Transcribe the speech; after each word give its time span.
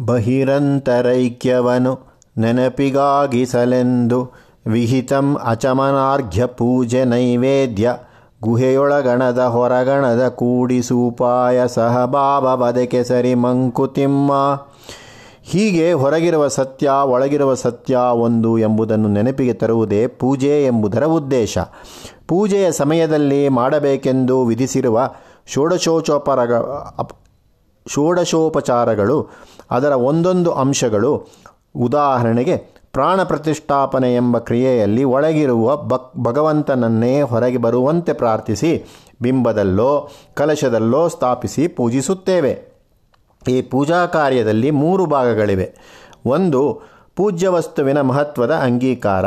ಬಹಿರಂತರೈಕ್ಯವನು 0.00 1.98
ನೆನಪಿಗಾಗಿಸಲೆಂದು 2.38 4.32
ವಿಹಿತಂ 4.66 5.38
ಅಚಮನಾರ್ಘ್ಯ 5.44 6.46
ಪೂಜೆ 6.46 7.04
ನೈವೇದ್ಯ 7.04 7.96
ಗುಹೆಯೊಳಗಣದ 8.42 9.38
ಹೊರಗಣದ 9.38 10.28
ಕೂಡಿಸೂಪಾಯ 10.28 11.68
ಸಹಭಾವ 11.68 12.56
ಬದಕೆ 12.56 13.04
ಸರಿ 13.04 13.34
ಮಂಕುತಿಮ್ಮ. 13.34 14.32
ಹೀಗೆ 15.42 15.92
ಹೊರಗಿರುವ 15.92 16.48
ಸತ್ಯ 16.48 16.90
ಒಳಗಿರುವ 17.04 17.54
ಸತ್ಯ 17.54 17.96
ಒಂದು 17.96 18.58
ಎಂಬುದನ್ನು 18.58 19.08
ನೆನಪಿಗೆ 19.08 19.52
ತರುವುದೇ 19.52 20.06
ಪೂಜೆ 20.06 20.66
ಎಂಬುದರ 20.66 21.04
ಉದ್ದೇಶ. 21.04 21.58
ಪೂಜೆಯ 22.28 22.72
ಸಮಯದಲ್ಲಿ 22.72 23.48
ಮಾಡಬೇಕೆಂದು 23.48 24.44
ವಿಧಿಸಿರುವ 24.44 25.10
ಷೋಡಶೋಚೋಪರಗ 25.46 26.52
ಷೋಡಶೋಪಚಾರಗಳು, 27.88 29.28
ಅದರ 29.70 29.90
ಒಂದೊಂದು 29.90 30.52
ಅಂಶಗಳು 30.52 31.26
ಉದಾಹರಣೆಗೆ 31.76 32.56
ಪ್ರಾಣ 32.92 33.22
ಪ್ರತಿಷ್ಠಾಪನೆ 33.22 34.14
ಎಂಬ 34.14 34.38
ಕ್ರಿಯೆಯಲ್ಲಿ 34.38 35.04
ಒಳಗಿರುವ 35.04 35.76
ಭಕ್, 35.76 36.12
ಭಗವಂತನನ್ನೇ 36.18 37.22
ಹೊರಗೆ 37.22 37.58
ಬರುವಂತೆ 37.58 38.12
ಪ್ರಾರ್ಥಿಸಿ, 38.12 38.98
ಬಿಂಬದಲ್ಲೋ, 39.22 40.10
ಕಲಶದಲ್ಲೋ 40.34 41.08
ಸ್ಥಾಪಿಸಿ 41.08 41.68
ಪೂಜಿಸುತ್ತೇವೆ. 41.68 42.72
ಈ 43.48 43.62
ಪೂಜಾ 43.62 44.06
ಕಾರ್ಯದಲ್ಲಿ 44.06 44.70
ಮೂರು 44.70 45.06
ಭಾಗಗಳಿವೆ. 45.06 45.74
ಒಂದು, 46.26 46.80
ಪೂಜ್ಯ 47.16 47.48
ವಸ್ತುವಿನ 47.48 48.00
ಮಹತ್ವದ 48.00 48.54
ಅಂಗೀಕಾರ. 48.54 49.24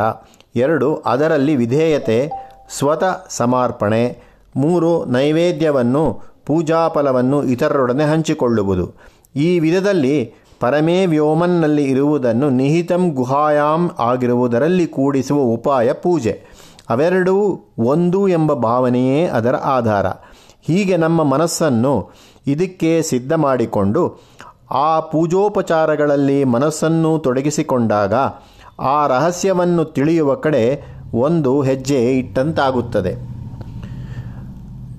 ಎರಡು, 0.56 0.96
ಅದರಲ್ಲಿ 0.96 1.56
ವಿಧೇಯತೆ, 1.56 2.30
ಸ್ವತಃ 2.78 3.26
ಸಮರ್ಪಣೆ. 3.28 4.20
ಮೂರು, 4.56 5.04
ನೈವೇದ್ಯವನ್ನು 5.04 6.35
ಪೂಜಾಫಲವನ್ನು 6.46 7.44
ಇತರರೊಡನೆ 7.44 8.04
ಹಂಚಿಕೊಳ್ಳುವುದು. 8.04 8.92
ಈ 9.36 9.58
ವಿಧದಲ್ಲಿ 9.58 10.32
ಪರಮೇ 10.60 11.06
ವ್ಯೋಮನ್ನಲ್ಲಿ 11.06 11.84
ಇರುವುದನ್ನು 11.84 12.50
ನಿಹಿತಂ 12.50 13.10
ಗುಹಾಯಾಂ 13.10 13.90
ಆಗಿರುವುದರಲ್ಲಿ 13.98 14.86
ಕೂಡಿಸುವ 14.86 15.40
ಉಪಾಯ 15.40 15.92
ಪೂಜೆ. 15.92 16.42
ಅವೆರಡೂ 16.90 17.60
ಒಂದು 17.78 18.28
ಎಂಬ 18.28 18.52
ಭಾವನೆಯೇ 18.52 19.26
ಅದರ 19.26 19.54
ಆಧಾರ. 19.54 20.06
ಹೀಗೆ 20.62 20.96
ನಮ್ಮ 20.96 21.24
ಮನಸ್ಸನ್ನು 21.24 22.10
ಇದಕ್ಕೆ 22.46 23.02
ಸಿದ್ಧ 23.02 23.32
ಮಾಡಿಕೊಂಡು 23.32 24.20
ಆ 24.70 25.00
ಪೂಜೋಪಚಾರಗಳಲ್ಲಿ 25.00 26.44
ಮನಸ್ಸನ್ನು 26.44 27.18
ತೊಡಗಿಸಿಕೊಂಡಾಗ 27.18 28.14
ಆ 28.80 29.06
ರಹಸ್ಯವನ್ನು 29.06 29.84
ತಿಳಿಯುವ 29.84 30.34
ಕಡೆ 30.34 30.82
ಒಂದು 31.14 31.62
ಹೆಜ್ಜೆ 31.62 32.18
ಇಟ್ಟಂತಾಗುತ್ತದೆ. 32.18 33.35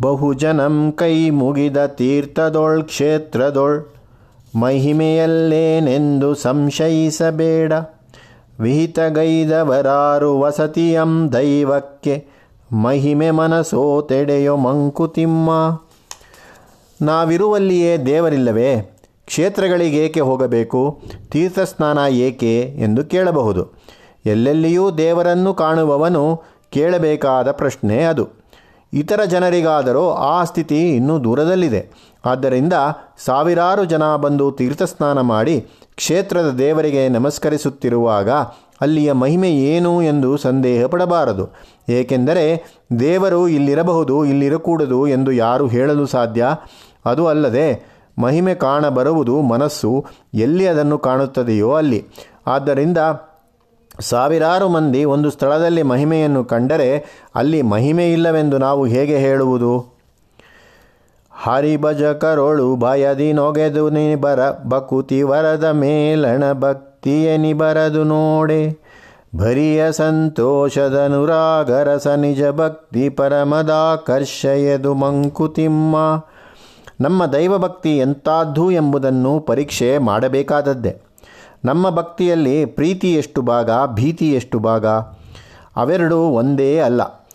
ಬಹುಜನಂ 0.01 0.91
ಕೈ 0.91 1.29
ಮುಗಿದ 1.29 1.85
ತೀರ್ಥದೊಳ್ 1.85 2.83
ಕ್ಷೇತ್ರದೊಳ್, 2.83 3.93
ಮಹಿಮೆಯಲ್ಲೇನೆಂದು 4.59 6.35
ಸಂಶಯಿಸಬೇಡ. 6.35 7.73
ವಿಹಿತಗೈದವರಾರು 8.59 10.39
ವಸತಿಯಂ 10.39 11.33
ದೈವಕ್ಕೆ, 11.33 12.27
ಮಹಿಮೆ 12.73 13.31
ಮನಸೋ 13.31 14.01
ತೆಡೆಯೋ 14.01 14.57
ಮಂಕುತಿಮ್ಮ. 14.57 15.49
ನಾವಿರುವಲ್ಲಿಯೇ 17.01 17.97
ದೇವರಿಲ್ಲವೇ, 17.97 18.99
ಕ್ಷೇತ್ರಗಳಿಗೇಕೆ 19.25 20.19
ಹೋಗಬೇಕು, 20.19 20.99
ತೀರ್ಥಸ್ನಾನ 21.31 21.97
ಏಕೆ 22.09 22.61
ಎಂದು 22.61 23.03
ಕೇಳಬಹುದು. 23.03 23.71
ಎಲ್ಲೆಲ್ಲಿಯೂ 24.25 24.91
ದೇವರನ್ನು 24.91 25.53
ಕಾಣುವವನು 25.53 26.41
ಕೇಳಬೇಕಾದ 26.71 27.51
ಪ್ರಶ್ನೆ 27.51 28.03
ಅದು. 28.03 28.36
ಇತರ 28.93 29.23
ಜನರಿಗಾದರೂ 29.23 30.09
ಆ 30.09 30.43
ಸ್ಥಿತಿ 30.43 30.95
ಇನ್ನೂ 30.95 31.23
ದೂರದಲ್ಲಿದೆ. 31.23 31.89
ಆದ್ದರಿಂದ 32.25 32.73
ಸಾವಿರಾರು 33.25 33.85
ಜನ 33.85 34.15
ಬಂದು 34.15 34.51
ತೀರ್ಥಸ್ನಾನ 34.51 35.21
ಮಾಡಿ 35.21 35.67
ಕ್ಷೇತ್ರದ 35.95 36.49
ದೇವರಿಗೆ 36.49 37.09
ನಮಸ್ಕರಿಸುತ್ತಿರುವಾಗ 37.09 38.29
ಅಲ್ಲಿಯ 38.81 39.11
ಮಹಿಮೆ 39.11 39.51
ಏನು 39.51 40.01
ಎಂದು 40.01 40.37
ಸಂದೇಹ 40.37 40.85
ಪಡಬಾರದು. 40.85 41.49
ಏಕೆಂದರೆ 41.89 42.63
ದೇವರು 42.99 43.47
ಇಲ್ಲಿರಬಹುದು, 43.47 44.25
ಇಲ್ಲಿರಕೂಡದು 44.25 45.07
ಎಂದು 45.07 45.31
ಯಾರು 45.31 45.67
ಹೇಳಲು 45.67 46.05
ಸಾಧ್ಯ. 46.05 46.45
ಅದು 47.05 47.27
ಅಲ್ಲದೆ 47.27 47.97
ಮಹಿಮೆ 48.19 48.55
ಕಾಣಬರುವುದು 48.55 49.41
ಮನಸ್ಸು 49.41 50.05
ಎಲ್ಲಿ 50.33 50.67
ಅದನ್ನು 50.67 50.97
ಕಾಣುತ್ತದೆಯೋ 50.97 51.73
ಅಲ್ಲಿ. 51.73 52.07
ಆದ್ದರಿಂದ 52.47 52.97
ಸಾವಿರಾರು 53.99 54.69
ಮಂದಿ 54.69 55.03
ಒಂದು 55.03 55.29
ಸ್ಥಳದಲ್ಲಿ 55.29 55.83
ಮಹಿಮೆಯನ್ನು 55.83 56.45
ಕಂಡರೆ 56.45 57.05
ಅಲ್ಲಿ 57.35 57.61
ಮಹಿಮೆ 57.61 58.11
ಇಲ್ಲವೆಂದು 58.11 58.57
ನಾವು 58.57 58.85
ಹೇಗೆ 58.85 59.17
ಹೇಳುವುದು? 59.17 59.97
ಹರಿಭಜಕರೊಳು 61.31 62.75
ಭಯದಿ 62.75 63.33
ನೊಗೆದು 63.33 63.89
ನಿಬರ, 63.89 64.49
ಬಕುತಿ 64.49 65.21
ವರದ 65.21 65.63
ಮೇಲಣ 65.63 66.53
ಭಕ್ತಿಯ 66.53 67.53
ಬರದು 67.53 68.03
ನೋಡೆ. 68.03 68.87
ಭರಿಯ 69.35 69.91
ಸಂತೋಷದ 69.91 71.05
ನುರಾಗರಸ 71.07 72.07
ನಿಜ 72.07 72.43
ಭಕ್ತಿ 72.43 73.09
ಪರಮದಾಕರ್ಷಯದು 73.09 74.93
ಮಂಕುತಿಮ್ಮ 74.93 75.95
ನಮ್ಮ 77.01 77.25
ದೈವಭಕ್ತಿ 77.25 77.97
ಎಂತಾದ್ದು 77.97 78.71
ಎಂಬುದನ್ನು 78.71 79.39
ಪರೀಕ್ಷೆ 79.39 79.97
ಮಾಡಬೇಕಾದದ್ದೇ. 79.97 81.01
ನಮ್ಮ 81.67 81.89
ಭಕ್ತಿಯಲ್ಲಿ 81.89 82.65
ಪ್ರೀತಿ 82.65 83.13
ಎಷ್ಟು 83.13 83.41
ಭಾಗ, 83.41 83.69
ಭೀತಿ 83.93 84.33
ಎಷ್ಟು 84.33 84.59
ಭಾಗ? 84.59 84.85
ಅವೆರಡೂ 85.75 86.17
ಒಂದೇ 86.17 86.79
ಅಲ್ಲ. 86.79 87.29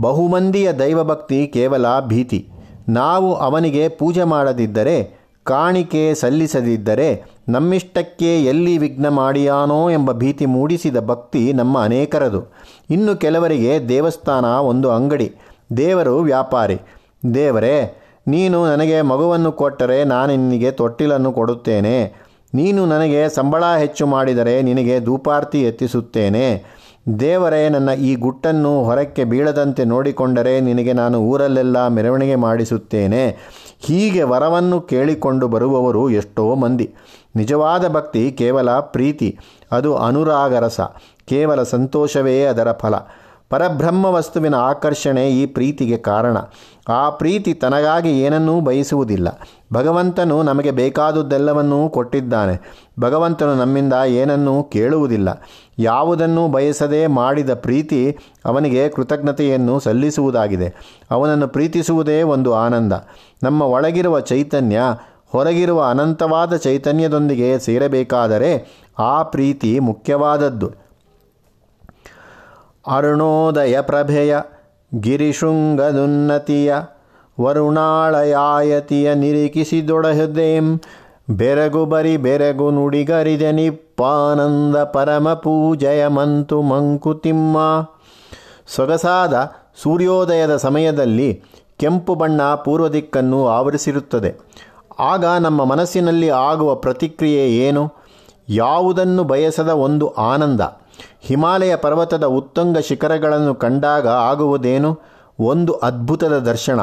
ಬಹುಮಂದಿಯ 0.00 0.72
ದೈವಭಕ್ತಿ 0.72 1.46
ಕೇವಲ 1.46 1.86
ಭೀತಿ. 2.00 2.48
ನಾವು 2.88 3.34
ಅವನಿಗೆ 3.34 3.88
ಪೂಜೆ 3.88 4.24
ಮಾಡದಿದ್ದರೆ, 4.24 5.20
ಕಾಣಿಕೆ 5.44 6.14
ಸಲ್ಲಿಸದಿದ್ದರೆ, 6.14 7.24
ನಮ್ಮಿಷ್ಟಕ್ಕೆ 7.48 8.44
ಎಲ್ಲಿ 8.44 8.78
ವಿಘ್ನ 8.78 9.08
ಮಾಡಿಯಾನೋ 9.08 9.90
ಎಂಬ 9.90 10.12
ಭೀತಿ 10.12 10.46
ಮೂಡಿಸಿದ 10.46 10.96
ಭಕ್ತಿ 11.00 11.52
ನಮ್ಮ 11.52 11.82
ಅನೇಕರದು. 11.82 12.52
ಇನ್ನು 12.90 13.16
ಕೆಲವರಿಗೆ 13.16 13.88
ದೇವಸ್ಥಾನ 13.88 14.44
ಒಂದು 14.44 14.90
ಅಂಗಡಿ. 14.90 15.34
ದೇವರು 15.76 16.18
ವ್ಯಾಪಾರಿ. 16.18 16.78
ದೇವರೇ, 17.34 18.02
ನೀನು 18.26 18.66
ನನಗೆ 18.66 19.02
ಮಗುವನ್ನು 19.02 19.52
ಕೊಟ್ಟರೆ 19.52 20.04
ನಾನು 20.04 20.36
ನಿನಗೆ 20.36 20.70
ತೊಟ್ಟಿಲನ್ನು 20.70 21.32
ಕೊಡುತ್ತೇನೆ. 21.32 22.29
ನೀನು 22.54 22.86
ನನಗೆ 22.86 23.28
ಸಂಬಳ 23.28 23.64
ಹೆಚ್ಚು 23.78 24.06
ಮಾಡಿದರೆ 24.06 24.62
ನಿನಗೆ 24.62 25.00
ಧೂಪಾರ್ತಿ 25.00 25.62
ಎತ್ತಿಸುತ್ತೇನೆ. 25.62 26.64
ದೇವರೇ, 27.20 27.68
ನನ್ನ 27.68 27.90
ಈ 27.90 28.14
ಗುಟ್ಟನ್ನು 28.14 28.84
ಹೊರಕ್ಕೆ 28.84 29.24
ಬೀಳದಂತೆ 29.24 29.84
ನೋಡಿಕೊಂಡರೆ 29.84 30.60
ನಿನಗೆ 30.60 30.92
ನಾನು 30.92 31.20
ಊರಲ್ಲೆಲ್ಲ 31.20 31.88
ಮೆರವಣಿಗೆ 31.88 32.36
ಮಾಡಿಸುತ್ತೇನೆ. 32.36 33.36
ಹೀಗೆ 33.80 34.22
ವರವನ್ನು 34.22 34.80
ಕೇಳಿಕೊಂಡು 34.80 35.48
ಬರುವವರು 35.48 36.10
ಎಷ್ಟೋ 36.10 36.54
ಮಂದಿ. 36.54 36.94
ನಿಜವಾದ 37.36 37.88
ಭಕ್ತಿ 37.88 38.32
ಕೇವಲ 38.32 38.70
ಪ್ರೀತಿ, 38.70 39.38
ಅದು 39.72 39.96
ಅನುರಾಗರಸ, 39.96 40.80
ಕೇವಲ 41.26 41.62
ಸಂತೋಷವೇ 41.62 42.42
ಅದರ 42.42 42.72
ಫಲ. 42.72 42.94
ಪರಬ್ರಹ್ಮ 43.50 44.06
ವಸ್ತುವಿನ 44.06 44.54
ಆಕರ್ಷಣೆ 44.54 45.30
ಈ 45.30 45.46
ಪ್ರೀತಿಗೆ 45.46 45.96
ಕಾರಣ. 45.96 46.36
ಆ 46.88 47.10
ಪ್ರೀತಿ 47.10 47.54
ತನಗಾಗಿ 47.54 48.22
ಏನನ್ನೂ 48.22 48.60
ಬಯಸುವುದಿಲ್ಲ. 48.60 49.28
ಭಗವಂತನು 49.72 50.42
ನಮಗೆ 50.42 50.70
ಬೇಕಾದುದೆಲ್ಲವನ್ನೂ 50.70 51.88
ಕೊಟ್ಟಿದ್ದಾನೆ. 51.88 52.84
ಭಗವಂತನು 53.00 53.54
ನಮ್ಮಿಂದ 53.54 53.92
ಏನನ್ನೂ 54.06 54.62
ಕೇಳುವುದಿಲ್ಲ. 54.62 55.28
ಯಾವುದನ್ನೂ 55.78 56.48
ಬಯಸದೆ 56.48 57.06
ಮಾಡಿದ 57.06 57.54
ಪ್ರೀತಿ 57.54 58.16
ಅವನಿಗೆ 58.44 58.88
ಕೃತಜ್ಞತೆಯನ್ನು 58.88 59.80
ಸಲ್ಲಿಸುವುದಾಗಿದೆ. 59.80 60.74
ಅವನನ್ನು 61.10 61.48
ಪ್ರೀತಿಸುವುದೇ 61.48 62.22
ಒಂದು 62.22 62.54
ಆನಂದ. 62.54 62.92
ನಮ್ಮ 63.42 63.62
ಒಳಗಿರುವ 63.62 64.20
ಚೈತನ್ಯ 64.20 64.80
ಹೊರಗಿರುವ 65.28 65.84
ಅನಂತವಾದ 65.90 66.56
ಚೈತನ್ಯದೊಂದಿಗೆ 66.56 67.58
ಸೇರಬೇಕಾದರೆ 67.58 68.80
ಆ 68.98 69.22
ಪ್ರೀತಿ 69.22 69.78
ಮುಖ್ಯವಾದದ್ದು. 69.78 70.89
ಅರುಣೋದಯ 72.86 73.80
ಪ್ರಭೆಯ 73.80 74.36
ಗಿರಿಶೃಂಗದುನ್ನತಿಯ 75.00 76.74
ವರುಣಾಳಯಾಯತಿಯ 77.40 79.14
ನಿರೀಕ್ಷಿಸಿದೊಡಹುದೇಂ 79.14 80.80
ಬೆರಗು 81.30 81.86
ಬರಿ 81.86 82.16
ಬೆರಗು 82.16 82.70
ನುಡಿಗರಿದೆ 82.70 83.52
ನಿಪ್ಪಾನಂದ 83.52 84.76
ಪರಮ 84.76 85.32
ಪೂಜಯ 85.32 86.06
ಮಂತು 86.06 86.62
ಮಂಕುತಿಮ್ಮ. 86.62 87.58
ಸೊಗಸಾದ 88.66 89.52
ಸೂರ್ಯೋದಯದ 89.82 90.56
ಸಮಯದಲ್ಲಿ 90.56 91.42
ಕೆಂಪು 91.78 92.14
ಬಣ್ಣ 92.14 92.54
ಪೂರ್ವ 92.54 92.88
ದಿಕ್ಕನ್ನು 92.88 93.48
ಆವರಿಸಿರುತ್ತದೆ. 93.48 94.34
ಆಗ 94.98 95.24
ನಮ್ಮ 95.24 95.64
ಮನಸ್ಸಿನಲ್ಲಿ 95.64 96.30
ಆಗುವ 96.30 96.74
ಪ್ರತಿಕ್ರಿಯೆ 96.74 97.50
ಏನು? 97.56 97.92
ಯಾವುದನ್ನು 98.48 99.24
ಬಯಸದ 99.24 99.68
ಒಂದು 99.68 100.08
ಆನಂದ? 100.08 100.60
ಹಿಮಾಲಯ 101.20 101.76
ಪರ್ವತದ 101.76 102.24
ಉತ್ತುಂಗ 102.24 102.78
ಶಿಖರಗಳನ್ನು 102.78 103.54
ಕಂಡಾಗ 103.54 104.08
ಆಗುವುದೇನು? 104.08 105.00
ಒಂದು 105.40 105.72
ಅದ್ಭುತದ 105.72 106.38
ದರ್ಶನ. 106.38 106.80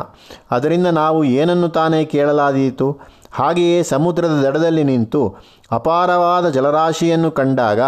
ಅದರಿಂದ 0.51 0.87
ನಾವು 0.87 1.23
ಏನನ್ನು 1.23 1.69
ತಾನೇ 1.69 2.05
ಕೇಳಲಾದೀತು? 2.05 2.99
ಹಾಗೆಯೇ 3.31 3.83
ಸಮುದ್ರದ 3.83 4.41
ದಡದಲ್ಲಿ 4.41 4.83
ನಿಂತು 4.83 5.35
ಅಪಾರವಾದ 5.71 6.49
ಜಲರಾಶಿಯನ್ನು 6.49 7.31
ಕಂಡಾಗ 7.31 7.79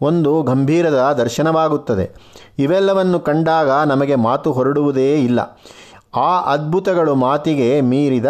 ಒಂದು 0.00 0.42
ಗಂಭೀರದ 0.42 1.12
ದರ್ಶನವಾಗುತ್ತದೆ. 1.18 2.10
ಇವೆಲ್ಲವನ್ನು 2.58 3.20
ಕಂಡಾಗ 3.20 3.70
ನಮಗೆ 3.70 4.14
ಮಾತು 4.14 4.52
ಹೊರಡುವುದೇ 4.52 5.24
ಇಲ್ಲ. 5.24 5.58
ಆ 6.16 6.40
ಅದ್ಭುತಗಳು 6.40 7.14
ಮಾತಿಗೆ 7.14 7.80
ಮೀರಿದ 7.80 8.26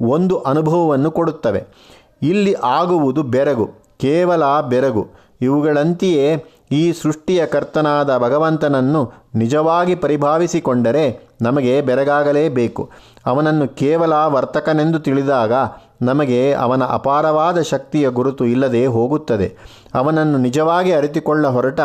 ಒಂದು 0.00 0.38
ಅನುಭವವನ್ನು 0.38 1.10
ಕೊಡುತ್ತವೆ. 1.10 1.64
ಇಲ್ಲಿ 2.22 2.54
ಆಗುವುದು 2.64 3.22
ಬೆರಗು, 3.22 3.68
ಕೇವಲ 3.98 4.60
ಬೆರಗು. 4.60 5.06
ಇವುಗಳಂತೆಯೇ 5.40 6.44
ಈ 6.72 6.92
ಸೃಷ್ಟಿಯ 6.92 7.46
ಕರ್ತನಾದ 7.46 8.18
ಭಗವಂತನನ್ನು 8.18 9.12
ನಿಜವಾಗಿ 9.34 9.94
ಪರಿಭಾವಿಸಿಕೊಂಡರೆ 9.94 11.34
ನಮಗೆ 11.42 11.80
ಬೆರಗಾಗಲೇಬೇಕು 11.80 12.90
ಅವನನ್ನು 13.26 13.68
ಕೇವಲ 13.68 14.12
ವರ್ತಕನೆಂದು 14.12 14.98
ತಿಳಿದಾಗ 14.98 15.52
ನಮಗೆ 16.02 16.52
ಅವನ 16.52 16.84
ಅಪಾರವಾದ 16.84 17.62
ಶಕ್ತಿಯ 17.62 18.08
ಗುರುತು 18.08 18.44
ಇಲ್ಲದೆ 18.44 18.86
ಹೋಗುತ್ತದೆ. 18.86 19.56
ಅವನನ್ನು 19.94 20.38
ನಿಜವಾಗಿ 20.38 20.92
ಅರಿತುಕೊಳ್ಳ 20.92 21.46
ಹೊರಟ 21.46 21.80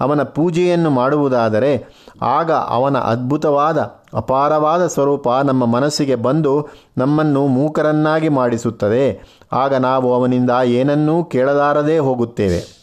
ಅವನ 0.00 0.22
ಪೂಜೆಯನ್ನು 0.22 0.90
ಮಾಡುವುದಾದರೆ 0.90 1.84
ಆಗ 2.22 2.52
ಅವನ 2.52 2.98
ಅದ್ಭುತವಾದ, 2.98 3.78
ಅಪಾರವಾದ 4.14 4.86
ಸ್ವರೂಪ 4.86 5.28
ನಮ್ಮ 5.28 5.66
ಮನಸ್ಸಿಗೆ 5.66 6.14
ಬಂದು 6.14 6.68
ನಮ್ಮನ್ನು 6.98 7.46
ಮೂಕರನ್ನಾಗಿ 7.46 8.28
ಮಾಡಿಸುತ್ತದೆ. 8.28 9.36
ಆಗ 9.52 9.74
ನಾವು 9.74 10.14
ಅವನಿಂದ 10.14 10.50
ಏನನ್ನೂ 10.64 11.24
ಕೇಳಲಾರದೇ 11.24 11.98
ಹೋಗುತ್ತೇವೆ. 11.98 12.77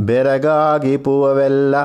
ಬೆರಗಾಗಿ 0.00 0.96
ಪುವವೆಲ್ಲ 0.96 1.84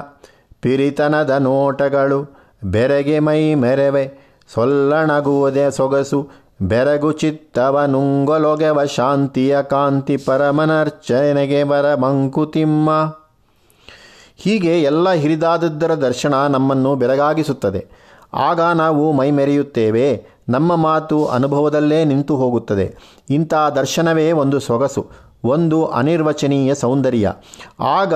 ಪಿರಿತನದ 0.62 1.29
ನೋಟಗಳು 1.29 2.38
ಬೆರಗೆ 2.63 3.19
ಮೈ 3.19 3.53
ಮೆರವೆ 3.56 4.12
ಸೊಲ್ಲಣಗುವುದೇ 4.53 5.71
ಸೊಗಸು 5.71 6.29
ಬೆರಗು 6.62 7.12
ಚಿತ್ತವ 7.12 7.83
ನುಂಗೊಲೊಗೆವ 7.88 8.85
ಶಾಂತಿಯ 8.85 9.62
ಕಾಂತಿ 9.62 10.17
ಪರಮನರ್ಚನೆಗೆ 10.17 11.63
ಬರ 11.63 11.95
ಮಂಕುತಿಮ್ಮ. 11.95 12.89
ಹೀಗೆ 14.38 14.81
ಎಲ್ಲ 14.81 15.12
ಹಿರಿದಾದದ್ದರ 15.12 15.94
ದರ್ಶನ 15.94 16.47
ನಮ್ಮನ್ನು 16.47 16.95
ಬೆರಗಾಗಿಸುತ್ತದೆ. 16.95 17.88
ಆಗ 18.33 18.62
ನಾವು 18.62 19.12
ಮೈಮೆರೆಯುತ್ತೇವೆ 19.12 20.25
ನಮ್ಮ 20.50 20.75
ಮಾತು 20.75 21.25
ಅನುಭವದಲ್ಲೇ 21.25 22.06
ನಿಂತು 22.06 22.35
ಹೋಗುತ್ತದೆ. 22.35 22.95
ಇಂಥ 23.29 23.53
ದರ್ಶನವೇ 23.53 24.31
ಒಂದು 24.31 24.59
ಸೊಗಸು. 24.59 25.25
ಒಂದು 25.45 25.86
ಅನಿರ್ವಚನೀಯ 25.86 26.75
ಸೌಂದರ್ಯ. 26.75 27.33
ಆಗ 27.80 28.13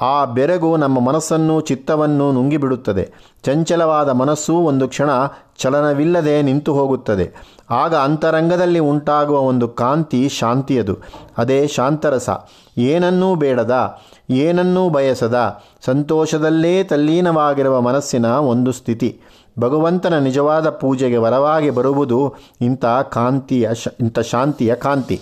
ಆ 0.00 0.24
ಬೆರಗು 0.24 0.76
ನಮ್ಮ 0.76 1.00
ಮನಸ್ಸನ್ನು, 1.00 1.60
ಚಿತ್ತವನ್ನು 1.60 2.32
ನುಂಗಿಬಿಡುತ್ತದೆ. 2.32 3.12
ಚಂಚಲವಾದ 3.42 4.08
ಮನಸ್ಸು 4.08 4.54
ಒಂದು 4.54 4.88
ಕ್ಷಣ 4.88 5.10
ಚಲನವಿಲ್ಲದೆ 5.58 6.42
ನಿಂತು 6.42 6.74
ಹೋಗುತ್ತದೆ. 6.74 7.32
ಆಗ 7.70 7.94
ಅಂತರಂಗದಲ್ಲಿ 7.94 8.78
ಉಂಟಾಗುವ 8.78 9.38
ಒಂದು 9.38 9.68
ಕಾಂತಿ 9.68 10.28
ಶಾಂತಿಯದು. 10.28 10.98
ಅದೇ 11.38 11.66
ಶಾಂತರಸ. 11.66 12.30
ಏನನ್ನೂ 12.78 13.34
ಬೇಡದ, 13.34 13.98
ಏನನ್ನೂ 14.30 14.88
ಬಯಸದ, 14.88 15.62
ಸಂತೋಷದಲ್ಲೇ 15.84 16.84
ತಲ್ಲೀನವಾಗಿರುವ 16.84 17.80
ಮನಸ್ಸಿನ 17.80 18.26
ಒಂದು 18.26 18.72
ಸ್ಥಿತಿ. 18.72 19.20
ಭಗವಂತನ 19.60 20.18
ನಿಜವಾದ 20.18 20.70
ಪೂಜೆಗೆ 20.70 21.16
ವರವಾಗಿ 21.16 21.70
ಬರುವುದು 21.70 22.34
ಇಂಥ 22.60 22.84
ಕಾಂತಿಯ 22.84 23.70
ಇಂಥ 24.00 24.18
ಶಾಂತಿಯ 24.18 24.74
ಕಾಂತಿ. 24.74 25.20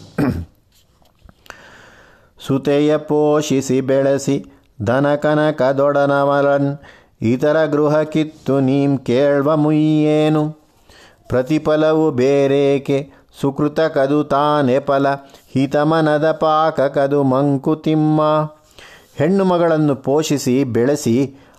ಸುತೆಯ 2.38 2.96
ಪೋಷಿಸಿ 2.96 3.80
ಬೆಳೆಸಿ 3.80 4.36
ದನಕನಕದೊಡನವರನ್ 4.86 6.70
ಇತರ 7.22 7.64
ಗೃಹ 7.64 8.02
ಕಿತ್ತು 8.02 8.60
ನೀಂ 8.60 8.98
ಕೇಳ್ವ 8.98 9.56
ಮುಯ್ಯೇನು? 9.56 10.42
ಪ್ರತಿಫಲವು 11.28 12.10
ಬೇರೇಕೆ? 12.10 12.98
ಸುಕೃತ 13.40 13.80
ಕದು 13.80 14.24
ತಾನೆ 14.24 14.78
ಫಲ, 14.78 15.06
ಹಿತಮನದ 15.54 16.32
ಪಾಕ 16.32 16.80
ಕದು 16.80 17.22
ಮಂಕುತಿಮ್ಮ 17.22 18.20
ಹೆಣ್ಣು 19.16 19.44
ಮಗಳನ್ನು 19.44 19.94
ಪೋಷಿಸಿ 19.96 20.64
ಬೆಳೆಸಿ 20.64 21.16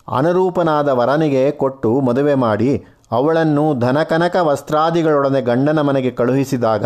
ಅನರೂಪನಾದ 0.08 0.90
ವರನಿಗೆ 0.90 1.52
ಕೊಟ್ಟು 1.52 2.02
ಮದುವೆ 2.02 2.36
ಮಾಡಿ 2.36 2.72
ಅವಳನ್ನು 3.12 3.80
ಧನಕನಕ 3.80 4.36
ವಸ್ತ್ರಾದಿಗಳೊಡನೆ 4.42 5.42
ಗಂಡನ 5.42 5.82
ಮನೆಗೆ 5.82 6.12
ಕಳುಹಿಸಿದಾಗ 6.12 6.86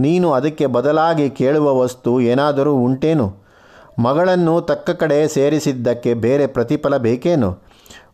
ನೀನು 0.00 0.32
ಅದಕ್ಕೆ 0.32 0.66
ಬದಲಾಗಿ 0.66 1.30
ಕೇಳುವ 1.30 1.78
ವಸ್ತು 1.80 2.20
ಏನಾದರೂ 2.20 2.74
ಉಂಟೇನು? 2.74 3.36
ಮಗಳನ್ನು 3.98 4.60
ತಕ್ಕ 4.60 4.90
ಕಡೆ 4.90 5.28
ಸೇರಿಸಿದ್ದಕ್ಕೆ 5.28 6.14
ಬೇರೆ 6.14 6.46
ಪ್ರತಿಫಲ 6.46 6.96
ಬೇಕೇನು? 6.96 7.58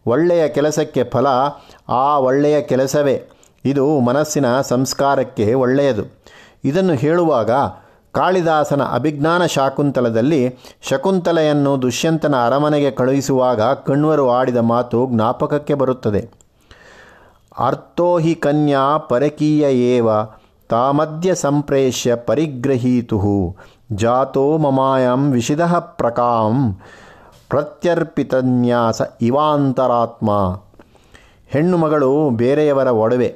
ಒಳ್ಳೆಯ 0.06 0.48
ಕೆಲಸಕ್ಕೆ 0.48 1.04
ಫಲ 1.04 1.26
ಆ 1.88 2.18
ಒಳ್ಳೆಯ 2.18 2.62
ಕೆಲಸವೇ. 2.62 3.28
ಇದು 3.64 4.00
ಮನಸ್ಸಿನ 4.00 4.60
ಸಂಸ್ಕಾರಕ್ಕೆ 4.60 5.54
ಒಳ್ಳೆಯದು. 5.54 6.02
ಇದನ್ನು 6.64 6.94
ಹೇಳುವಾಗ 6.94 7.50
ಕಾಳಿದಾಸನ 8.12 8.82
ಅಭಿಜ್ಞಾನ 8.82 9.46
ಶಾಕುಂತಲದಲ್ಲಿ 9.46 10.58
ಶಕುಂತಲೆಯನ್ನು 10.82 11.82
ದುಷ್ಯಂತನ 11.82 12.34
ಅರಮನೆಗೆ 12.46 12.90
ಕಳುಹಿಸುವಾಗ 12.90 13.60
ಕಣ್ವರು 13.60 14.30
ಆಡಿದ 14.30 14.56
ಮಾತು 14.56 15.06
ಜ್ಞಾಪಕಕ್ಕೆ 15.06 15.74
ಬರುತ್ತದೆ. 15.74 16.30
ಅರ್ಥೋಹಿ 17.58 18.34
ಕನ್ಯಾ 18.34 18.98
ಪರಕೀಯ 18.98 19.62
ಏವ 19.70 20.08
ತಾಮದ್ಯ 20.68 21.34
ಸಂಪ್ರೇಷ್ಯ 21.34 22.14
ಪರಿಗ್ರಹೀತು 22.14 23.18
ಜಾತೋ 23.92 24.44
ಮಮಾಯಂ 24.56 25.32
ವಿಶಿದಃ 25.32 25.78
ಪ್ರಕಾಂ 25.78 26.54
ಪ್ರತ್ಯರ್ಪಿತನ್ಯಾಸ 27.48 29.02
ಇವಾಂತರಾತ್ಮ 29.22 30.30
ಹೆಣ್ಣು 31.48 31.76
ಮಗಳು 31.76 32.30
ಬೇರೆಯವರ 32.30 32.86
ಒಡವೆ, 32.86 33.28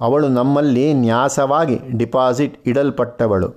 ಅವಳು 0.00 0.28
ನಮ್ಮಲ್ಲಿ 0.28 0.94
ನ್ಯಾಸವಾಗಿ 0.94 1.76
ಡಿಪಾಸಿಟ್ 1.96 2.56
ಇಡಲ್ಪಟ್ಟವಳು. 2.66 3.48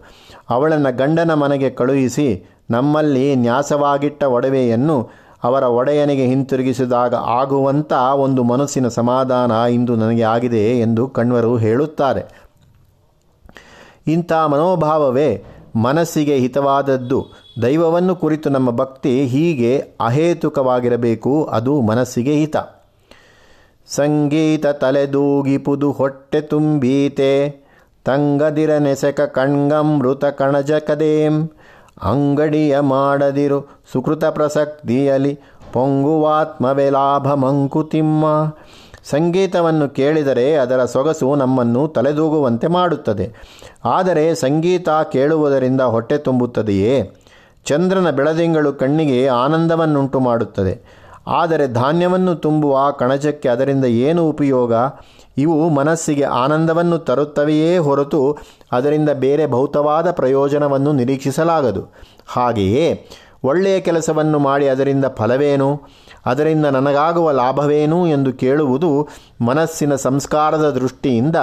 ಅವಳನ್ನು 0.49 0.97
ಗಂಡನ 0.97 1.33
ಮನೆಗೆ 1.33 1.69
ಕಳುಹಿಸಿ 1.69 2.27
ನಮ್ಮಲ್ಲಿ 2.69 3.35
ನ್ಯಾಸವಾಗಿಟ್ಟ 3.35 4.23
ಒಡವೆಯನ್ನು 4.23 4.97
ಅವರ 5.43 5.63
ಒಡೆಯನಿಗೆ 5.63 6.25
ಹಿಂತಿರುಗಿಸಿದಾಗ 6.25 7.13
ಆಗುವಂಥ 7.15 7.93
ಒಂದು 7.93 8.43
ಮನಸ್ಸಿನ 8.43 8.87
ಸಮಾಧಾನ 8.87 9.51
ಇಂದು 9.51 9.95
ನನಗೆ 9.95 10.21
ಆಗಿದೆ 10.23 10.63
ಎಂದು 10.79 11.07
ಕಣ್ವರು 11.07 11.57
ಹೇಳುತ್ತಾರೆ. 11.57 12.50
ಇಂಥ 14.07 14.33
ಮನೋಭಾವವೇ 14.33 15.43
ಮನಸ್ಸಿಗೆ 15.75 16.35
ಹಿತವಾದದ್ದು. 16.35 17.25
ದೈವವನ್ನು 17.61 18.15
ಕುರಿತು 18.15 18.49
ನಮ್ಮ 18.49 18.71
ಭಕ್ತಿ 18.71 19.25
ಹೀಗೆ 19.25 19.77
ಅಹೇತುಕವಾಗಿರಬೇಕು, 19.99 21.43
ಅದು 21.43 21.81
ಮನಸ್ಸಿಗೆ 21.81 22.33
ಹಿತ. 22.33 22.55
ಸಂಗೀತ 23.87 24.67
ತಲೆದೂಗಿಪುದು 24.67 25.91
ಹೊಟ್ಟೆ 25.91 26.41
ತುಂಬೀತೆ, 26.41 27.61
ತಂಗದಿರ 28.05 28.77
ನೆಸಕ 28.77 29.21
ಕಣ್ಗಮೃತ 29.21 30.25
ಕಣಜಕದೇಂ 30.25 31.51
ಅಂಗಡಿಯ 32.01 32.79
ಮಾಡದಿರು 32.79 33.81
ಸುಕೃತ 33.93 34.25
ಪ್ರಸಕ್ತಿಯಲಿ, 34.25 35.39
ಪೊಂಗುವಾತ್ಮವೇ 35.73 36.89
ಲಾಭ 36.89 37.33
ಮಂಕುತಿಮ್ಮ. 37.33 38.25
ಸಂಗೀತವನ್ನು 39.05 39.89
ಕೇಳಿದರೆ 39.89 40.55
ಅದರ 40.55 40.85
ಸೊಗಸು 40.85 41.35
ನಮ್ಮನ್ನು 41.35 41.87
ತಲೆದೂಗುವಂತೆ 41.87 42.67
ಮಾಡುತ್ತದೆ. 42.67 43.31
ಆದರೆ 43.85 44.35
ಸಂಗೀತ 44.35 44.89
ಕೇಳುವುದರಿಂದ 44.89 45.81
ಹೊಟ್ಟೆ 45.81 46.17
ತುಂಬುತ್ತದೆಯೇ? 46.17 47.15
ಚಂದ್ರನ 47.65 48.09
ಬೆಳದಿಂಗಳು 48.09 48.73
ಕಣ್ಣಿಗೆ 48.73 49.27
ಆನಂದವನ್ನುಂಟು 49.27 50.19
ಮಾಡುತ್ತದೆ. 50.19 51.01
ಆದರೆ 51.27 51.67
ಧಾನ್ಯವನ್ನು 51.67 52.35
ತುಂಬುವ 52.35 52.91
ಕಣಜಕ್ಕೆ 52.91 53.49
ಅದರಿಂದ 53.49 53.85
ಏನು 53.85 54.29
ಉಪಯೋಗ? 54.29 54.73
ಇವು 55.37 55.69
ಮನಸ್ಸಿಗೆ 55.69 56.23
ಆನಂದವನ್ನು 56.23 56.97
ತರುತ್ತವೆಯೇ 56.97 57.77
ಹೊರತು 57.77 58.37
ಅದರಿಂದ 58.71 59.09
ಬೇರೆ 59.09 59.47
ಭೌತವಾದ 59.47 60.11
ಪ್ರಯೋಜನವನ್ನು 60.11 60.93
ನಿರೀಕ್ಷಿಸಲಾಗದು. 60.93 61.87
ಹಾಗೆಯೇ 62.27 63.07
ಒಳ್ಳೆಯ 63.43 63.79
ಕೆಲಸವನ್ನು 63.79 64.39
ಮಾಡಿ 64.39 64.67
ಅದರಿಂದ 64.67 65.05
ಫಲವೇನು? 65.05 65.81
ಅದರಿಂದ 66.25 66.65
ನನಗಾಗುವ 66.65 67.31
ಲಾಭವೇನು 67.31 68.07
ಎಂದು 68.07 68.33
ಕೇಳುವುದು 68.33 69.07
ಮನಸ್ಸಿನ 69.41 69.95
ಸಂಸ್ಕಾರದ 69.95 70.69
ದೃಷ್ಟಿಯಿಂದ, 70.69 71.35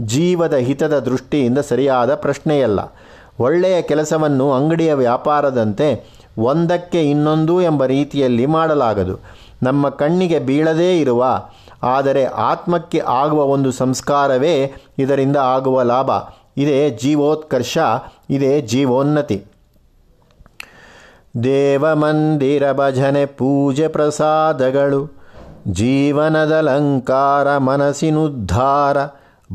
ಜೀವದ 0.00 0.54
ಹಿತದ 0.54 0.98
ದೃಷ್ಟಿಯಿಂದ 0.98 1.58
ಸರಿಯಾದ 1.58 2.14
ಪ್ರಶ್ನೆಯಲ್ಲ. 2.14 2.80
ಒಳ್ಳೆಯ 3.40 3.82
ಕೆಲಸವನ್ನು 3.82 4.52
ಅಂಗಡಿಯ 4.52 4.94
ವ್ಯಾಪಾರದಂತೆ 4.94 5.88
ಒಂದಕ್ಕೆ 6.38 7.10
ಇನ್ನೊಂದು 7.10 7.62
ಎಂಬ 7.62 7.84
ರೀತಿಯಲ್ಲಿ 7.84 8.46
ಮಾಡಲಾಗದು. 8.46 9.16
ನಮ್ಮ 9.62 9.88
ಕಣ್ಣಿಗೆ 9.88 10.38
ಬೀಳದೇ 10.38 11.00
ಇರುವ, 11.00 11.24
ಆದರೆ 11.82 12.24
ಆತ್ಮಕ್ಕೆ 12.24 13.00
ಆಗುವ 13.06 13.40
ಒಂದು 13.44 13.72
ಸಂಸ್ಕಾರವೇ 13.72 14.72
ಇದರಿಂದ 14.98 15.36
ಆಗುವ 15.36 15.82
ಲಾಭ. 15.82 16.10
ಇದೇ 16.56 16.90
ಜೀವೋತ್ಕರ್ಷ, 16.90 17.78
ಇದೇ 18.30 18.60
ಜೀವೋನ್ನತಿ. 18.60 19.44
ದೇವಮಂದಿರ 21.42 22.72
ಭಜನೆ 22.72 23.26
ಪೂಜೆ 23.26 23.88
ಪ್ರಸಾದಗಳು 23.88 25.16
ಜೀವನದಲಂಕಾರ 25.68 27.56
ಮನಸ್ಸಿನುದ್ಧಾರ 27.56 28.96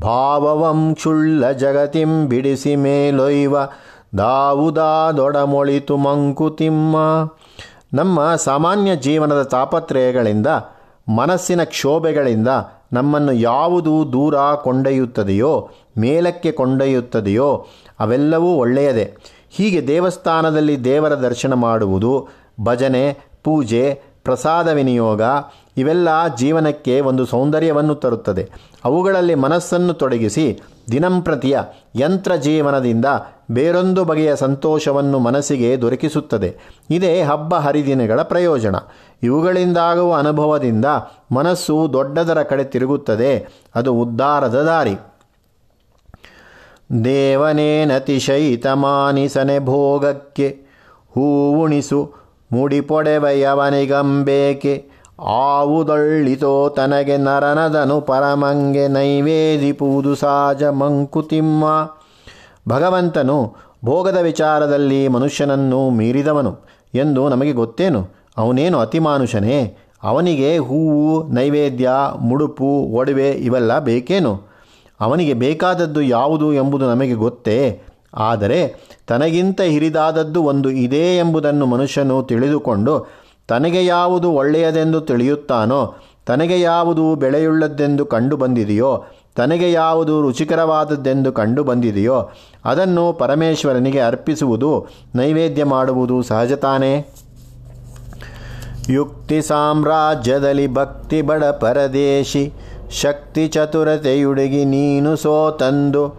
ಭಾವವಂಕ್ಷುಳ್ಳ 0.01 1.51
ಜಗತಿಂ 1.51 2.27
ಬಿಡಿಸಿ 2.27 2.75
ಮೇಲೊಯ್ವ, 2.75 3.57
ದಾವುದಾದೊಡಮೊಳಿತು 4.17 5.97
ಮಂಕುತಿಮ್ಮ. 5.97 6.95
ನಮ್ಮ 7.93 8.35
ಸಾಮಾನ್ಯ 8.35 8.95
ಜೀವನದ 8.95 9.41
ತಾಪತ್ರಯಗಳಿಂದ, 9.41 10.47
ಮನಸ್ಸಿನ 11.17 11.63
ಕ್ಷೋಭೆಗಳಿಂದ 11.63 12.47
ನಮ್ಮನ್ನು 12.93 13.31
ಯಾವುದು 13.31 14.13
ದೂರ 14.13 14.35
ಕೊಂಡೊಯ್ಯುತ್ತದೆಯೋ, 14.63 15.69
ಮೇಲಕ್ಕೆ 15.97 16.51
ಕೊಂಡೊಯ್ಯುತ್ತದೆಯೋ, 16.51 17.65
ಅವೆಲ್ಲವೂ 17.99 18.53
ಒಳ್ಳೆಯದೇ. 18.53 19.17
ಹೀಗೆ 19.51 19.87
ದೇವಸ್ಥಾನದಲ್ಲಿ 19.87 20.83
ದೇವರ 20.83 21.13
ದರ್ಶನ 21.13 21.53
ಮಾಡುವುದು, 21.53 22.27
ಭಜನೆ, 22.63 23.17
ಪೂಜೆ, 23.43 24.01
ಪ್ರಸಾದ 24.23 24.67
ವಿನಿಯೋಗ, 24.67 25.21
ಇವೆಲ್ಲ 25.77 26.35
ಜೀವನಕ್ಕೆ 26.35 27.01
ಒಂದು 27.01 27.25
ಸೌಂದರ್ಯವನ್ನು 27.25 27.95
ತರುತ್ತದೆ. 27.95 28.49
ಅವುಗಳಲ್ಲಿ 28.85 29.35
ಮನಸ್ಸನ್ನು 29.35 29.93
ತೊಡಗಿಸಿ 29.93 30.59
ದಿನಂಪ್ರತಿಯ 30.91 31.59
ಯಂತ್ರ 31.95 32.35
ಜೀವನದಿಂದ 32.35 33.05
ಬೇರೊಂದು 33.51 34.05
ಬಗೆಯ 34.05 34.35
ಸಂತೋಷವನ್ನು 34.35 35.19
ಮನಸ್ಸಿಗೆ 35.19 35.81
ದೊರಕಿಸುತ್ತದೆ. 35.81 36.57
ಇದೇ 36.89 37.21
ಹಬ್ಬ 37.21 37.55
ಹರಿದಿನಗಳ 37.55 38.21
ಪ್ರಯೋಜನ. 38.21 38.75
ಇವುಗಳಿಂದಾಗುವ 39.23 40.15
ಅನುಭವದಿಂದ 40.15 40.85
ಮನಸ್ಸು 41.31 41.89
ದೊಡ್ಡದರ 41.93 42.43
ಕಡೆ 42.43 42.63
ತಿರುಗುತ್ತದೆ. 42.63 43.47
ಅದು 43.75 43.93
ಉದ್ಧಾರದ 43.93 44.61
ದಾರಿ. 44.61 44.95
ದೇವನೇನತಿಶಯಿತಮಾನಿಸನೆ 47.03 49.59
ಭೋಗಕ್ಕೆ 49.59 50.57
ಹೂವುಣಿಸು 51.11 52.13
ಮುಡಿಪೊಡೆವಯವನಿಗಂಬೇಕೆ 52.53 54.85
ಆವುದೊಳ್ಳಿತೋ 55.19 56.69
ತನಗೆ 56.69 57.17
ನರನದನು 57.17 58.01
ಪರಮಂಗೆ 58.01 58.87
ನೈವೇದಿಪುವುದು 58.87 60.15
ಸಾಜ 60.15 60.63
ಮಂಕುತಿಮ್ಮ 60.63 61.91
ಭಗವಂತನು 62.69 63.55
ಭೋಗದ 63.85 64.17
ವಿಚಾರದಲ್ಲಿ 64.17 65.07
ಮನುಷ್ಯನನ್ನು 65.07 65.89
ಮೀರಿದವನು 65.89 66.57
ಎಂದು 66.93 67.29
ನಮಗೆ 67.29 67.51
ಗೊತ್ತೇನು? 67.51 68.07
ಅವನೇನು 68.37 68.79
ಅತಿಮಾನುಷನೇ? 68.79 69.77
ಅವನಿಗೆ 70.03 70.57
ಹೂವು, 70.57 71.27
ನೈವೇದ್ಯ, 71.27 71.89
ಮುಡುಪು, 72.19 72.65
ಒಡವೆ 72.65 73.29
ಇವೆಲ್ಲ 73.29 73.79
ಬೇಕೇನು? 73.79 74.50
ಅವನಿಗೆ 75.01 75.33
ಬೇಕಾದದ್ದು 75.33 76.01
ಯಾವುದು 76.01 76.53
ಎಂಬುದು 76.53 76.85
ನಮಗೆ 76.89 77.13
ಗೊತ್ತೇ. 77.13 77.81
ಆದರೆ 78.13 78.59
ತನಗಿಂತ 79.07 79.61
ಹಿರಿದಾದದ್ದು 79.61 80.43
ಒಂದು 80.43 80.69
ಇದೆ 80.69 81.17
ಎಂಬುದನ್ನು 81.17 81.65
ಮನುಷ್ಯನು 81.65 82.23
ತಿಳಿದುಕೊಂಡು 82.23 82.93
ತನಗೆ 83.47 83.85
ಯಾವುದು 83.85 84.31
ಒಳ್ಳೆಯದೆಂದು 84.31 85.01
ತಿಳಿಯುತ್ತಾನೋ, 85.01 85.95
ತನಗೆ 86.25 86.61
ಯಾವುದು 86.61 87.15
ಬೆಳೆಯುಳ್ಳದ್ದೆಂದು 87.15 88.05
ಕಂಡು 88.05 88.37
ಬಂದಿದೆಯೋ, 88.37 89.03
ತನಗೆ 89.35 89.71
ಯಾವುದು 89.71 90.21
ರುಚಿಕರವಾದದ್ದೆಂದು 90.21 91.31
ಕಂಡು 91.31 91.63
ಬಂದಿದೆಯೋ, 91.63 92.29
ಅದನ್ನು 92.65 93.13
ಪರಮೇಶ್ವರನಿಗೆ 93.13 93.99
ಅರ್ಪಿಸುವುದು, 93.99 94.87
ನೈವೇದ್ಯ 95.15 95.63
ಮಾಡುವುದು 95.63 96.21
ಸಹಜ 96.21 96.53
ತಾನೇ 96.53 96.93
ಯುಕ್ತಿ 98.89 99.41
ಸಾಮ್ರಾಜ್ಯದಲ್ಲಿ 99.41 100.67
ಭಕ್ತಿ 100.73 101.21
ಬಡ 101.21 101.43
ಪರದೇಶಿ 101.43 102.53
ಶಕ್ತಿ 102.91 103.47
ಚತುರತೆಯುಡುಗಿ 103.47 104.65
ನೀನು 104.65 105.15
ಸೋತಂದು. 105.15 106.13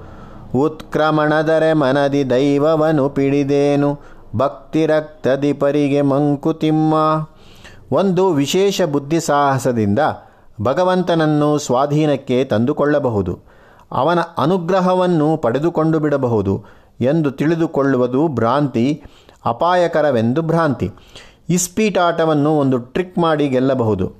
ಉತ್ಕ್ರಮಣದರೆ 0.54 1.72
ಮನದಿ 1.72 2.30
ದೈವವನು 2.30 3.08
ಪಿಡಿದೇನು. 3.08 4.00
ಭಕ್ತಿ 4.36 4.86
ರಕ್ತದಿ 4.86 5.52
ಪರಿಗೆ 5.52 6.02
ಮಂಕುತಿಮ್ಮ 6.02 6.94
ಒಂದು 7.92 8.32
ವಿಶೇಷ 8.32 8.82
ಬುದ್ಧಿ 8.82 9.20
ಸಾಹಸದಿಂದ 9.20 9.98
ಭಗವಂತನನ್ನು 10.62 11.58
ಸ್ವಾಧೀನಕ್ಕೆ 11.58 12.44
ತಂದುಕೊಳ್ಳಬಹುದು. 12.44 13.38
ಅವನ 13.92 14.18
ಅನುಗ್ರಹವನ್ನು 14.38 15.36
ಪಡೆದುಕೊಂಡು 15.36 15.98
ಬಿಡಬಹುದು 15.98 16.64
ಎಂದು 17.00 17.30
ತಿಳಿದುಕೊಳ್ಳುವುದು 17.30 18.28
ಭ್ರಾಂತಿ, 18.28 19.02
ಅಪಾಯಕರವೆಂದು 19.44 20.42
ಭ್ರಾಂತಿ. 20.42 20.90
ಇಸ್ಪೀಟಾಟವನ್ನು 21.48 22.58
ಒಂದು 22.58 22.78
ಟ್ರಿಕ್ 22.78 23.18
ಮಾಡಿ 23.18 23.48
ಗೆಲ್ಲಬಹುದು. 23.48 24.12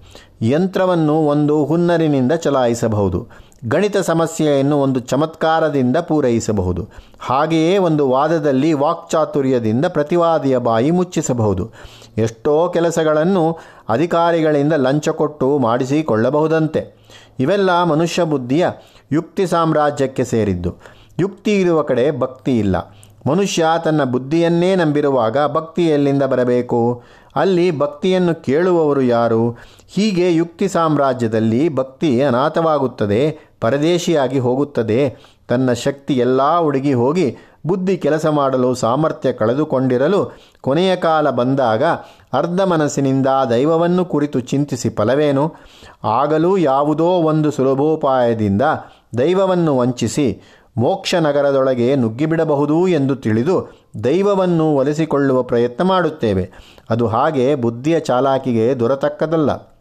ಯಂತ್ರವನ್ನು 0.42 1.26
ಒಂದು 1.26 1.64
ಹುನ್ನರಿನಿಂದ 1.64 2.32
ಚಲಾಯಿಸಬಹುದು. 2.32 3.28
ಗಣಿತ 3.68 3.96
ಸಮಸ್ಯೆಯನ್ನು 3.96 4.80
ಒಂದು 4.80 5.00
ಚಮತ್ಕಾರದಿಂದ 5.00 5.96
ಪೂರೈಸಬಹುದು. 5.96 6.88
ಹಾಗೆಯೇ 7.20 7.78
ಒಂದು 7.78 8.10
ವಾದದಲ್ಲಿ 8.10 8.72
ವಾಕ್ಚಾತುರ್ಯದಿಂದ 8.72 9.86
ಪ್ರತಿವಾದಿಯ 9.86 10.58
ಬಾಯಿ 10.58 10.90
ಮುಚ್ಚಿಸಬಹುದು. 10.90 11.70
ಎಷ್ಟೋ 12.18 12.68
ಕೆಲಸಗಳನ್ನು 12.68 13.58
ಅಧಿಕಾರಿಗಳಿಂದ 13.88 14.72
ಲಂಚ 14.72 15.08
ಕೊಟ್ಟು 15.08 15.58
ಮಾಡಿಸಿಕೊಳ್ಳಬಹುದಂತೆ. 15.58 17.02
ಇವೆಲ್ಲ 17.40 17.82
ಮನುಷ್ಯ 17.82 18.24
ಬುದ್ಧಿಯ 18.24 18.66
ಯುಕ್ತಿ 19.12 19.46
ಸಾಮ್ರಾಜ್ಯಕ್ಕೆ 19.46 20.24
ಸೇರಿದ್ದು. 20.24 20.74
ಯುಕ್ತಿ 21.18 21.60
ಇರುವ 21.60 21.82
ಕಡೆ 21.82 22.10
ಭಕ್ತಿ 22.10 22.58
ಇಲ್ಲ. 22.58 22.96
ಮನುಷ್ಯ 23.26 23.66
ತನ್ನ 23.84 24.04
ಬುದ್ಧಿಯನ್ನೇ 24.04 24.74
ನಂಬಿರುವಾಗ 24.74 25.36
ಭಕ್ತಿ 25.46 25.86
ಎಲ್ಲಿಂದ 25.86 26.22
ಬರಬೇಕು? 26.22 27.02
ಅಲ್ಲಿ 27.36 27.78
ಭಕ್ತಿಯನ್ನು 27.78 28.42
ಕೇಳುವವರು 28.42 29.02
ಯಾರು? 29.02 29.58
ಹೀಗೆ 29.88 30.34
ಯುಕ್ತಿ 30.34 30.68
ಸಾಮ್ರಾಜ್ಯದಲ್ಲಿ 30.68 31.74
ಭಕ್ತಿ 31.74 32.22
ಅನಾಥವಾಗುತ್ತದೆ, 32.22 33.38
ಪರದೇಶಿಯಾಗಿ 33.60 34.38
ಹೋಗುತ್ತದೆ. 34.38 35.16
ತನ್ನ 35.48 35.72
ಶಕ್ತಿ 35.72 36.14
ಎಲ್ಲ 36.14 36.58
ಹುಡುಗಿ 36.58 36.92
ಹೋಗಿ 36.92 37.36
ಬುದ್ಧಿ 37.66 37.96
ಕೆಲಸ 37.96 38.26
ಮಾಡಲು 38.26 38.74
ಸಾಮರ್ಥ್ಯ 38.74 39.32
ಕಳೆದುಕೊಂಡಿರಲು 39.32 40.36
ಕೊನೆಯ 40.60 40.96
ಕಾಲ 40.96 41.30
ಬಂದಾಗ 41.30 41.84
ಅರ್ಧ 42.32 42.60
ಮನಸ್ಸಿನಿಂದ 42.60 43.26
ದೈವವನ್ನು 43.50 44.04
ಕುರಿತು 44.04 44.40
ಚಿಂತಿಸಿ 44.40 44.90
ಫಲವೇನು? 44.90 45.54
ಆಗಲೂ 46.04 46.56
ಯಾವುದೋ 46.56 47.04
ಒಂದು 47.04 47.50
ಸುಲಭೋಪಾಯದಿಂದ 47.50 48.62
ದೈವವನ್ನು 49.18 49.78
ವಂಚಿಸಿ 49.78 50.40
ಮೋಕ್ಷ 50.76 51.14
ನಗರದೊಳಗೆ 51.14 51.96
ನುಗ್ಗಿಬಿಡಬಹುದು 51.96 52.88
ಎಂದು 52.88 53.16
ತಿಳಿದು 53.16 53.81
ದೈವವನ್ನು 54.04 54.74
ಒಲಿಸಿಕೊಳ್ಳುವ 54.74 55.42
ಪ್ರಯತ್ನ 55.42 55.84
ಮಾಡುತ್ತೇವೆ. 55.84 56.50
ಅದು 56.90 57.06
ಹಾಗೆ 57.06 57.54
ಬುದ್ಧಿಯ 57.54 58.00
ಚಾಲಾಕಿಗೆ 58.00 58.80
ದೊರತಕ್ಕದಲ್ಲ. 58.80 59.72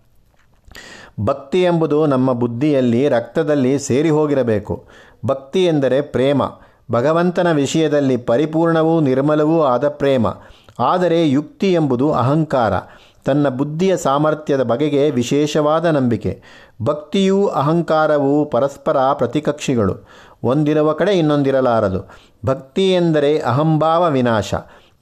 ಭಕ್ತಿ 1.22 1.64
ಎಂಬುದು 1.64 2.06
ನಮ್ಮ 2.06 2.34
ಬುದ್ಧಿಯಲ್ಲಿ 2.34 3.10
ರಕ್ತದಲ್ಲಿ 3.10 3.80
ಸೇರಿ 3.80 4.10
ಹೋಗಿರಬೇಕು. 4.10 4.88
ಭಕ್ತಿ 5.26 5.66
ಎಂದರೆ 5.66 6.02
ಪ್ರೇಮ. 6.02 6.42
ಭಗವಂತನ 6.92 7.52
ವಿಷಯದಲ್ಲಿ 7.52 8.18
ಪರಿಪೂರ್ಣವೂ 8.18 9.00
ನಿರ್ಮಲವೂ 9.00 9.64
ಆದ 9.64 9.90
ಪ್ರೇಮ. 9.90 10.28
ಆದರೆ 10.80 11.30
ಯುಕ್ತಿ 11.30 11.74
ಎಂಬುದು 11.74 12.14
ಅಹಂಕಾರ. 12.14 12.74
ತನ್ನ 13.26 13.50
ಬುದ್ಧಿಯ 13.50 13.98
ಸಾಮರ್ಥ್ಯದ 13.98 14.64
ಬಗೆಗೆ 14.64 15.10
ವಿಶೇಷವಾದ 15.10 15.86
ನಂಬಿಕೆ. 15.86 16.42
ಭಕ್ತಿಯೂ 16.84 17.48
ಅಹಂಕಾರವೂ 17.48 18.46
ಪರಸ್ಪರ 18.46 18.98
ಪ್ರತಿಕಕ್ಷಿಗಳು. 18.98 19.96
ಒಂದಿರುವ 20.44 20.94
ಕಡೆ 20.94 21.18
ಇನ್ನೊಂದಿರಲಾರದು. 21.18 22.10
ಭಕ್ತಿ 22.46 22.94
ಎಂದರೆ 22.94 23.40
ಅಹಂಭಾವ 23.40 24.12
ವಿನಾಶ. 24.12 24.54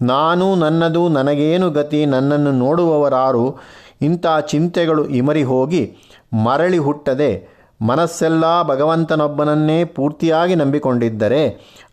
ನಾನು 0.02 0.56
ನನ್ನದು 0.56 1.10
ನನಗೇನು 1.10 1.70
ಗತಿ, 1.70 2.06
ನನ್ನನ್ನು 2.06 2.52
ನೋಡುವವರಾರು 2.52 3.58
ಇಂಥ 4.02 4.26
ಚಿಂತೆಗಳು 4.48 5.06
ಇಮರಿ 5.06 5.44
ಹೋಗಿ 5.44 5.98
ಮರಳಿ 6.46 6.78
ಹುಟ್ಟದೆ 6.78 7.60
ಮನಸ್ಸೆಲ್ಲ 7.82 8.64
ಭಗವಂತನೊಬ್ಬನನ್ನೇ 8.64 9.84
ಪೂರ್ತಿಯಾಗಿ 9.86 10.56
ನಂಬಿಕೊಂಡಿದ್ದರೆ 10.56 11.42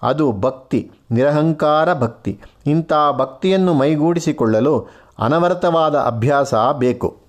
ಅದು 0.03 0.33
ಭಕ್ತಿ, 0.33 0.91
ನಿರಹಂಕಾರ 1.11 1.95
ಭಕ್ತಿ. 1.95 2.41
ಇಂಥ 2.67 2.93
ಭಕ್ತಿಯನ್ನು 3.13 3.75
ಮೈಗೂಡಿಸಿಕೊಳ್ಳಲು 3.75 4.89
ಅನವರತವಾದ 5.19 5.95
ಅಭ್ಯಾಸ 5.95 6.55
ಬೇಕು. 6.55 7.26